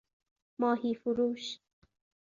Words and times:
ماهیفروش 0.61 1.61